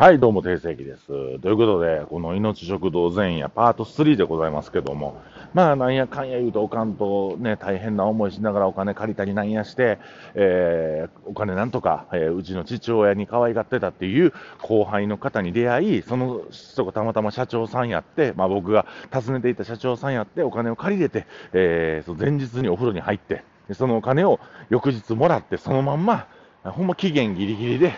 [0.00, 1.08] はい、どうも、定石です。
[1.40, 5.20] ということで、この命食堂前夜パート3でございますけども、
[5.52, 9.98] まあ、なんやかんや言うと、おかんとね、大変な思いしながらお金借りたりなんやして、
[10.32, 14.32] えー、お金なんとか、えー、うちの父親に可愛がってたっていう
[14.62, 23.44] 後輩の方に出会い、その人がたまたま社長さんやって、まあ僕が訪ねていた社長さんやって、お金を借りれて、えー、その前日にお風呂に入って、
[23.74, 24.40] そのお金を
[24.70, 26.26] 翌日もらって、そのまんま、
[26.64, 27.92] ほんま期限ギリギリで、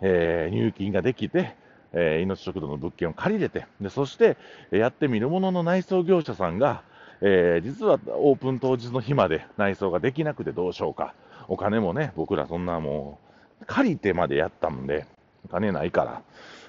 [0.00, 1.54] えー、入金ができて、
[1.92, 4.36] えー、命食堂の物件を借りれて、でそして、
[4.70, 6.82] やってみるものの内装業者さんが、
[7.20, 11.14] えー、実はオープン当日の日まで内装ができなくてどうしようか。
[11.48, 13.18] お金もね、僕らそんなも
[13.62, 15.06] う、借りてまでやったんで、
[15.44, 16.22] お金ないか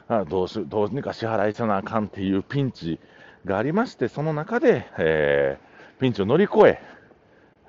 [0.07, 2.99] ら、あどうしどうにか支払いせなあかんっていうピンチ
[3.45, 6.79] がありまして、その中で、えー、ピンチを乗り越え、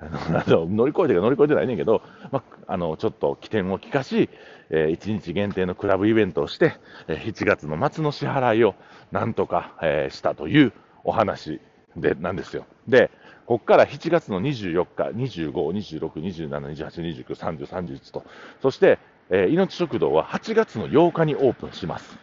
[0.01, 4.29] 乗り越えてか乗り越えてないねんけど、まあ、のちょっと起点を利かし、
[4.69, 6.73] えー、1日限定のクラブイベントをして、
[7.07, 8.75] えー、7月の末の支払いを
[9.11, 11.61] なんとか、えー、したというお話
[11.95, 12.65] でなんですよ。
[12.87, 13.09] で、
[13.45, 15.51] ここから7月の24日、25、
[15.99, 18.25] 26、27、28、29、30、31と、
[18.61, 22.17] そして、えー、命食堂は8月の8日にオープンします。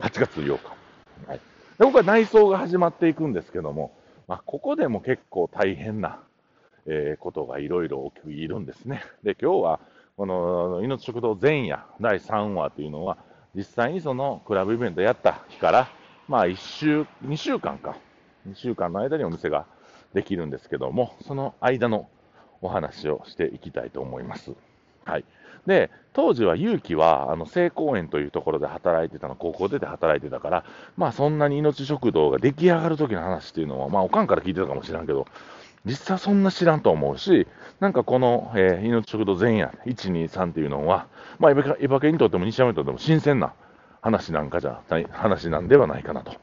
[0.00, 0.76] 8月8日。
[1.26, 1.40] はい、
[1.78, 3.96] でここは内装が始まっていくんですけども、
[4.28, 6.20] まあ、ここでも結構大変な、
[6.86, 9.04] えー、ことがいろいろ起きるんですね。
[9.22, 9.80] で、今日は、
[10.16, 13.18] この命食堂前夜第3話というのは、
[13.54, 15.88] 実際にそのクラブイベントやった日から、
[16.26, 17.98] まあ1週、2週間か、
[18.48, 19.66] 2週間の間にお店が
[20.14, 22.08] できるんですけども、その間の
[22.62, 24.52] お話をしていきたいと思います。
[25.04, 25.24] はい。
[25.66, 30.64] で、当時は勇気は、あの、聖公園というところで働いてたの、高校出て働いてたから、
[30.96, 35.26] まあそんなに命食堂が出来上がる時の話っていうのは、まあおかんから聞いてたかもしれんけど、
[35.86, 37.46] 実際そんな知らんと思うし、
[37.78, 41.06] なんかこの、えー、命食堂前夜1、2、3っていうのは、
[41.38, 43.54] まあ、エヴァ系にとっても西山にとっても新鮮な
[44.02, 46.34] 話なんかじゃない、話なんではないかなと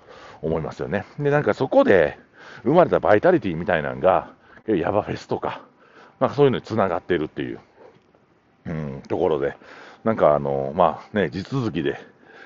[0.42, 1.06] 思いますよね。
[1.20, 2.18] で、なんかそこで
[2.64, 4.32] 生まれたバイタリティみたいなのが、
[4.68, 5.62] ヤバフェスとか、
[6.20, 7.59] まあそういうのにつながってるっていう、
[8.66, 9.58] うん、ところで、
[10.03, 12.00] なんかあの、まあね、地続きで、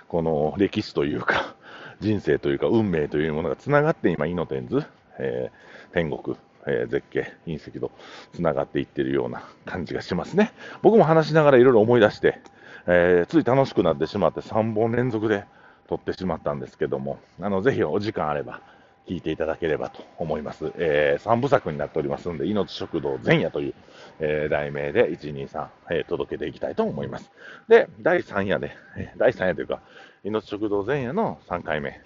[0.07, 1.55] この歴史というか、
[1.99, 4.85] 人生というか運命というものがつながって今、イノテンズ、
[5.19, 7.91] えー、天国、えー、絶景、隕石と
[8.33, 10.51] 繋がっていってるような感じがしますね。
[10.81, 12.39] 僕も話しながらいろいろ思い出して、
[12.85, 15.45] えー、つい楽しくなってしまって3本連続で
[15.87, 18.61] 撮ってしまったんですけども、あの、ぜひお時間あれば
[19.07, 20.71] 聞いていただければと思います。
[20.77, 23.73] えー、3部作になっておりますので、命食堂前夜という、
[24.19, 27.31] えー、題名で1、2、3、えー、届けていきたいと思います。
[27.69, 29.79] で、第3夜で、え第3夜というか、
[30.23, 32.01] 命食堂前夜の3回目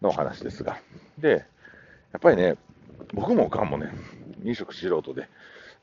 [0.00, 0.78] のお話ですが、
[1.18, 1.44] で、
[2.12, 2.56] やっぱりね、
[3.14, 3.90] 僕もおかんもね、
[4.44, 5.28] 飲食素人で、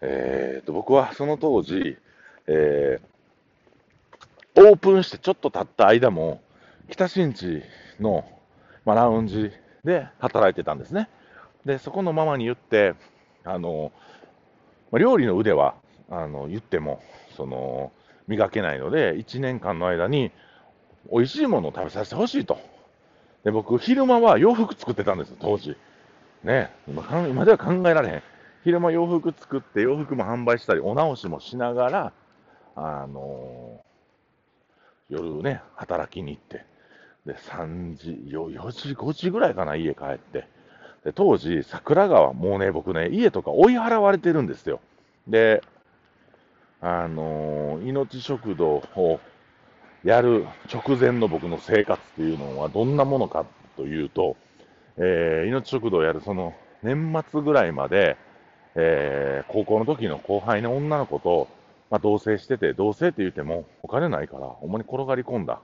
[0.01, 1.97] えーと、僕はその当時、
[2.47, 6.41] えー、オープンしてちょっと経った間も、
[6.89, 7.63] 北新地
[7.99, 8.25] の、
[8.85, 9.51] まあ、ラウンジ
[9.83, 11.09] で働いてたんですね。
[11.65, 12.95] で、そこのママに言って、
[13.43, 13.91] あの、
[14.91, 15.75] まあ、料理の腕は、
[16.09, 17.01] あの、言っても、
[17.35, 17.91] その、
[18.27, 20.31] 磨けないので、1年間の間に、
[21.11, 22.57] 美味しいものを食べさせてほしいと。
[23.43, 25.75] で、僕、昼間は洋服作ってたんです、当時。
[26.43, 28.23] ね今今では考えられへん。
[28.63, 32.13] 昼間洋服作って洋服も販売したり、お直しもしながら、
[32.75, 36.65] あのー、夜ね、働きに行って、
[37.25, 40.47] で、3時、4時、5時ぐらいかな、家帰って。
[41.03, 44.79] で、当時、桜川、もうね、僕ね、家とか追い払われてるんですよ。
[45.27, 45.61] で、
[46.79, 49.19] あのー、命食堂を
[50.05, 54.37] やる直前の僕の生活っていうのはどんなものかというと、
[54.97, 58.17] えー、命食堂をやるその年末ぐらいまで、
[58.75, 61.47] えー、高校の時の後輩の女の子と、
[61.89, 65.61] まあ、同棲してて、同棲って言ってもお金ないから、ほんまに転がり込んだ、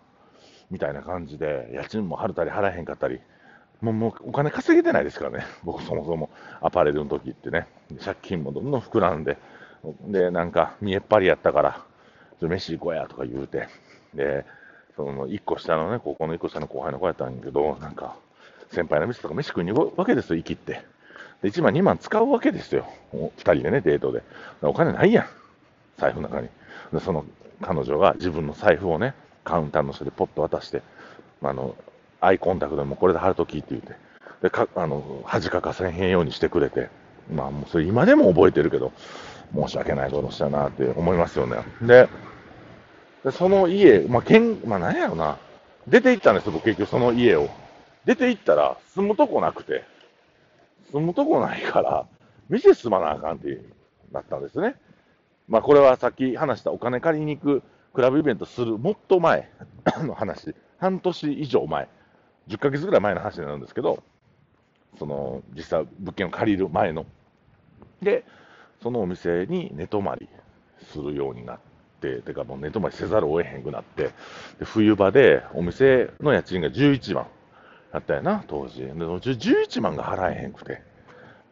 [0.71, 3.19] みたいな感じで、家賃も払ったり払えへんかったり、
[3.81, 6.29] もうもうお金稼げてないですからね、 僕そもそも
[6.61, 7.67] アパレルの時ってね、
[8.03, 9.37] 借金もどんどん膨らんで、
[10.07, 11.81] で、なんか見えっ張りやったから、
[12.39, 13.67] ちょ飯行こうやとか言うて、
[14.13, 14.45] で、
[14.95, 18.15] その1個下のね、高校の1個下の後輩の子やったんやけど、なんか、
[18.71, 20.81] 先輩の店とか飯食いに行くわけですよ、生きって。
[21.41, 22.85] で、1万、2万使うわけですよ。
[23.13, 24.23] 2人でね、デートで。
[24.61, 25.25] お金ないやん。
[25.97, 26.49] 財布の中に。
[26.93, 27.25] で、その
[27.61, 29.13] 彼女が自分の財布をね、
[29.43, 30.81] カウンターの下でポッと渡して、
[31.41, 31.75] あの、
[32.21, 33.95] アイコンタクトでもこれで貼るときって言って、
[34.41, 36.89] で、か、あの、恥かかせへんようにしてくれて、
[37.33, 38.91] まあもうそれ今でも覚えてるけど、
[39.53, 41.57] 申し訳ないことしたなって思いますよね。
[41.81, 42.07] で、
[43.23, 45.37] でその家、まあ、けん、まあ、なんやろな、
[45.87, 47.49] 出て行ったんですよ、僕結局その家を。
[48.09, 49.83] 出て行ったら住むとこなくて、
[50.91, 52.07] 住むとこないから、
[52.49, 53.61] 店住まなあかんって
[54.11, 54.77] なったんですね。
[55.47, 57.63] まあこれはさっき話したお金借りに行く
[57.93, 59.51] クラブイベントするもっと前
[60.01, 61.87] の話、半年以上前、
[62.47, 64.01] 10ヶ月ぐらい前の話になるんですけど、
[64.97, 67.05] その実際、物件を借りる前の。
[68.01, 68.23] で、
[68.81, 70.27] そのお店に寝泊まり
[70.81, 71.59] するようになっ
[72.01, 74.05] て、てかもう寝泊まりせざるを得へんくなって、
[74.57, 77.27] で冬場でお店の家賃が11万
[77.91, 78.81] だったよな、当時。
[78.81, 80.81] で11万が払えへんくて。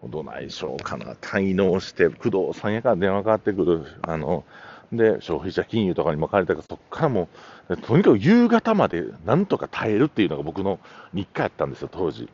[0.03, 4.43] どないしょうかな、滞納して、不動産屋から電話かかってくる、あの、
[4.91, 7.27] で、消費者金融とかにも借りたから、そこからも
[7.69, 10.79] う、とにかく夕方までなんとか耐えるっていうのが僕の
[11.13, 12.29] 日課やったんですよ、当時。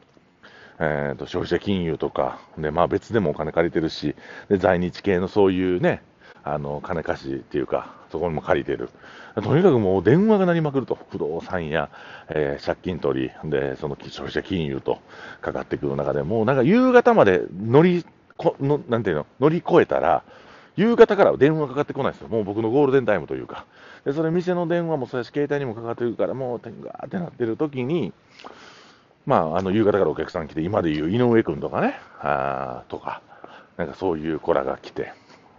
[0.80, 4.16] えーと、消費者金融とか、でまあ、別でもお金借りてるし
[4.50, 6.02] で、在日系のそういうね、
[6.44, 8.90] あの金貸しっていうか、そこにも借りてる、
[9.36, 11.90] とにかくもう電話が鳴りまくると、不動産や、
[12.30, 15.00] えー、借金取りで、その消費者金融と
[15.42, 18.06] かかってくる中で、もうなんか夕方まで乗り
[18.38, 20.24] このなんていうの乗り越えたら、
[20.76, 23.66] 夕方から電話かかってこないですよ、もう僕のゴールデンタイムというか、
[24.06, 28.12] でそれ、店の電話もそうやし、携帯にもかかってるから、もう、てんがーってなってる時に、
[29.26, 33.22] まあ、あの夕方からお客さん来て、今でいう井上君とかね、あとか、
[33.78, 35.14] なんかそういう子らが来て、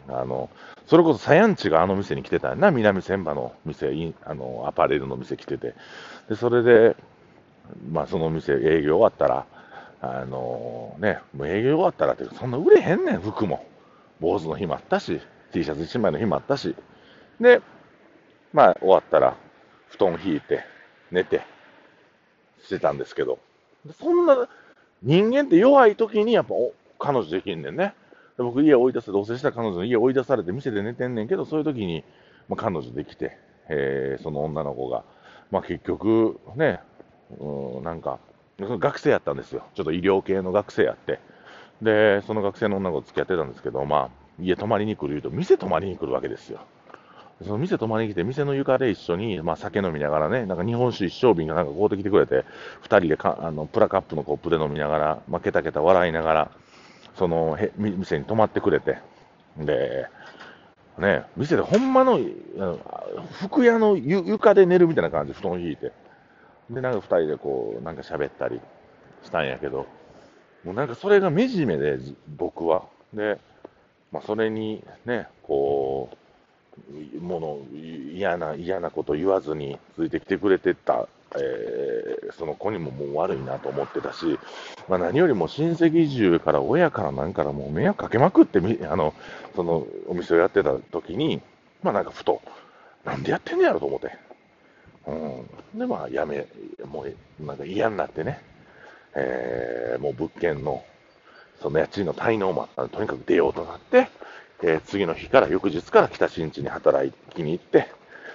[0.08, 0.50] あの
[0.86, 5.74] それこそサヤンチがあの店に来てたんな、南千葉の店、あのアパレルの店来てて、
[6.28, 6.96] でそれで、
[7.90, 9.46] まあ、その店、営業終わったら、
[10.02, 13.66] あのね、もう営業終わったらって、そんな売れへんねん、服も。
[14.20, 15.20] 坊主の日もあったし、
[15.52, 16.76] T シャツ1枚の日もあったし、
[17.40, 17.62] で、
[18.52, 19.36] まあ、終わったら、
[19.88, 20.64] 布団引いて、
[21.10, 21.42] 寝て、
[22.62, 23.38] してたんですけど、
[23.98, 24.48] そんな
[25.02, 26.54] 人間って弱い時にやっぱ
[26.98, 27.94] 彼女できんねんね。
[28.36, 32.04] で僕、家追い出す、同棲した彼女の家追い出されて店で寝てんねんけど、そういう時に、
[32.48, 33.38] まあ、彼女できて、
[33.68, 35.04] えー、その女の子が、
[35.50, 36.80] まあ、結局ね、
[37.38, 38.18] うん、なんか、
[38.58, 39.62] その学生やったんですよ。
[39.74, 41.20] ちょっと医療系の学生やって。
[41.82, 44.10] で、その学生の女の子と付き合ってたんですけど、まあ、
[44.40, 46.60] 家泊まりに来る言うと、店泊まりに来るわけですよ。
[47.42, 52.44] その店泊まりに来て、店の床で一緒に、まあ、酒飲みながらね、なんか日本酒一升瓶がなんか買うてきてくれて、
[52.82, 56.50] 2人でかあのプラカップのコップで飲みながら、まあ、ケタケタ笑いながら、
[57.16, 58.98] そのへ店に泊まってくれて、
[59.58, 60.06] で、
[60.98, 62.20] ね、店でほんまの、
[63.40, 65.92] 服屋の床で寝るみたいな感じで布団引いて、
[66.70, 68.60] で、なんか2人でこう、なんか喋ったり
[69.24, 69.86] したんやけど、
[70.64, 71.98] もうなんかそれが惨めで、
[72.36, 72.84] 僕は。
[73.12, 73.38] で、
[74.10, 76.14] まあ、それにね、こう、
[77.20, 77.58] もの
[78.12, 84.38] 嫌な嫌なこと言わずについてきてくれてた、えー、その子にももう悪いなと思ってたし、
[84.88, 89.14] まあ、何よりも親戚中から親からなんからもう迷惑かけまくってあの
[89.56, 91.40] そのお店をやってた時に、
[91.82, 92.40] まあなんかふと、
[93.04, 94.16] なんでやってんねやろと思って。
[95.06, 96.46] うん、で、まあ、やめ、
[96.90, 98.40] もう、なんか嫌になってね、
[99.14, 100.84] えー、もう物件の、
[101.60, 104.08] その家賃の滞納もあったんで、とにかく出ようとなって、
[104.62, 107.88] えー、次の日から翌日から北新地に働きに行って、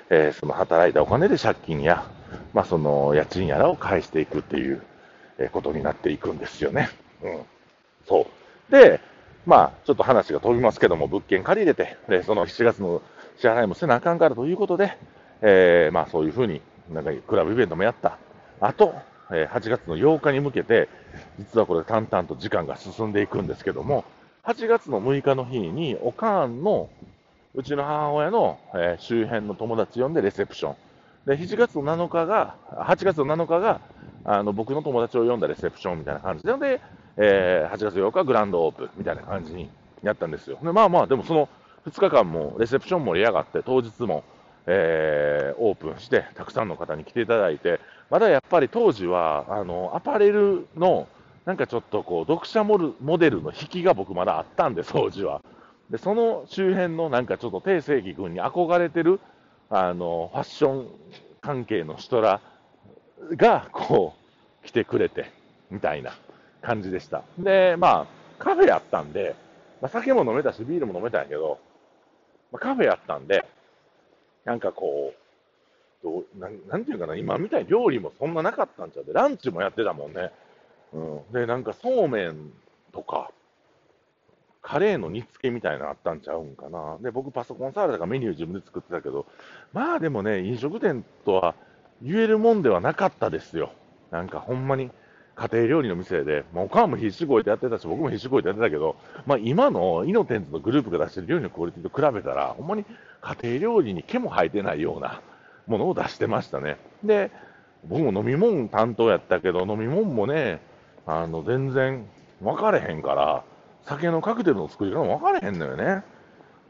[0.09, 2.05] えー、その働いたお金で借金や、
[2.53, 4.81] まあ、その家賃やらを返していくっていう、
[5.53, 6.89] ことになっていくんですよね。
[7.23, 7.39] うん。
[8.05, 8.27] そ
[8.69, 8.71] う。
[8.71, 8.99] で、
[9.45, 13.01] まあ、ちょっと話が飛びますけども、物件借り入れて、でその7月の
[13.37, 14.97] 支払いもせなあかんからということで、
[15.41, 16.61] えー、まあ、そういうふうに、
[16.91, 18.17] なんかクラブイベントもやった。
[18.59, 18.93] あと、
[19.31, 20.89] え8月の8日に向けて、
[21.37, 24.03] 実はこれ淡々と時間が進んでいくんですけども、
[24.43, 26.89] 8月の6日の日に、おかんの、
[27.55, 30.75] うちの母親の、え、周辺の友達呼んでレセプション。
[31.25, 33.81] で、7月の7日が、8月の7日が、
[34.23, 36.81] あの、僕の友達を呼んだレセプションみたいな感じで、で、
[37.17, 39.69] えー、8月8日グランドオープンみたいな感じに
[40.03, 40.57] やったんですよ。
[40.61, 41.49] で、まあまあ、でもその
[41.87, 44.23] 2日間もレセプション盛り上がって、当日も、
[44.65, 51.07] えー、オープンして、たくさんの方に来ていただいて、まだやっぱり当時は、あの、アパレルの、
[51.45, 55.41] なんかちょっとこう、読者モデルの引きが僕まだあったんで、当時は。
[55.89, 59.19] で、その周辺のなんかちょっと定世紀君に憧れてる、
[59.69, 60.87] あの、ファッション
[61.41, 62.41] 関係の人ら
[63.35, 64.15] が、こ
[64.63, 65.31] う、来てくれて、
[65.69, 66.13] みたいな
[66.61, 67.23] 感じでした。
[67.37, 68.07] で、まあ、
[68.39, 69.35] カフェやったんで、
[69.81, 71.59] まあ、酒も飲めたし、ビールも飲めたんやけど、
[72.51, 73.45] まあ、カフェやったんで、
[74.43, 80.31] なんかこう、どうなんなんていうかな、今みたいに料理もそんななかったんちゃうで、ランチもやってたもんね。
[80.93, 80.97] う
[81.29, 82.51] ん、で、なんかそうめん
[82.91, 83.31] とか、
[84.61, 86.97] カレーの煮付けみたいなのあったんちゃうんかな。
[87.01, 89.25] で、僕パソコン触らだかメニュー自分で作ってたけど、
[89.73, 91.55] まあでもね、飲食店とは
[92.01, 93.71] 言えるもんではなかったですよ。
[94.11, 94.91] なんかほんまに
[95.35, 102.85] 家庭料理の店で、まあ、おかんも必死こいてやってたし、僕も必死こいてやってたけど、まあ今のイノテンズのグループが出してる料理のクオリティと比べたら、ほんまに
[103.21, 105.21] 家庭料理に毛も生えてないような
[105.67, 106.77] ものを出してましたね。
[107.03, 107.31] で、
[107.87, 110.59] 僕も飲み物担当やったけど、飲み物もね、
[111.05, 112.05] あの、全然
[112.41, 113.43] 分かれへんから、
[113.85, 116.03] 酒のカクテルの作り方も分かれへんのよね。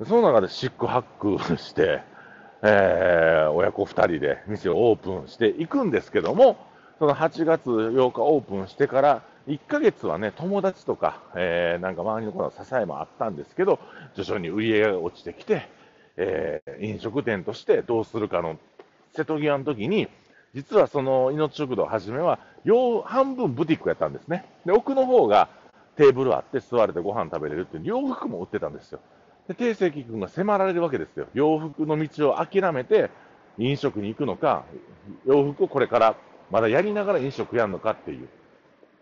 [0.08, 2.02] その中でシックハックして、
[2.62, 6.58] えー、親子2人で店をオープンしていくんですけども、
[7.00, 13.80] その8月8日オープンしてから1ヶ月はね、友達とか、えー、なんか周りの子の支えもあったんですけど、
[14.16, 15.68] 徐々に売り上げが落ちてきて、
[16.18, 18.58] えー、飲食店としてどうするかの
[19.14, 20.08] 瀬戸際の時に、
[20.54, 22.40] 実はその命食堂はじめは、
[23.06, 24.46] 半分ブティックやったんですね。
[24.66, 25.48] で、奥の方が
[26.00, 29.02] テーブルあって座れてご飯食べれるって洋服も売ってたんですよ。
[29.50, 31.28] で、定石君が迫られるわけですよ。
[31.34, 33.10] 洋服の道を諦めて
[33.58, 34.64] 飲食に行くのか、
[35.28, 36.16] 洋服をこれから
[36.52, 38.30] まだやりながら飲食やるのかっていう。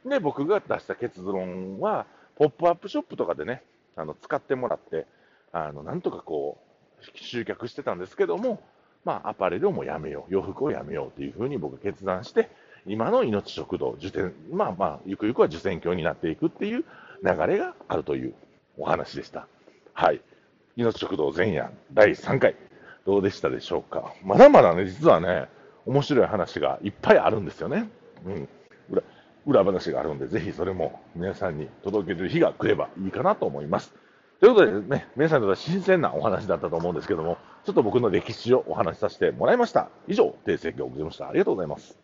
[0.10, 3.62] で、僕が出した結論は、ポップアップショップとかでね、
[3.96, 5.06] あの、使ってもらって、
[5.52, 6.58] あの、なんとかこ
[7.00, 8.60] う、集客してたんですけども、
[9.06, 12.50] まあ、アパレルをもうやめよう、洋服をやめようというふうに僕決断して、
[12.88, 16.86] 今の命食堂、受験、まあまあ、ゆくゆくは受選教になっていくっていう
[17.24, 18.34] 流れがあるという
[18.78, 19.48] お話でした。
[19.94, 20.22] はい。
[20.76, 22.56] 命食堂前夜第3回、
[23.06, 24.14] どうでしたでしょうか。
[24.24, 25.48] まだまだね、実はね、
[25.86, 27.90] 面白い話がいっぱいあるんですよね。
[28.26, 28.50] うん。
[28.90, 29.04] 裏
[29.46, 33.94] 裏話があるんで、ぜひそれも皆さんに届ける日が来ればいいかなと思います。
[34.40, 39.90] ということでね、皆さんにとっては新鮮なお話だったと思うんですけども、ちょっと僕の歴史をお話しさせてもらいました。
[40.08, 41.30] 以上、訂正がございました。
[41.30, 41.98] ありがとうございます。